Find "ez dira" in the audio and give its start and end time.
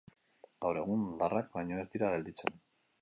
1.83-2.11